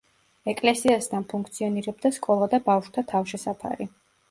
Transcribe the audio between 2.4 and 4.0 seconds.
და ბავშვთა თავშესაფარი.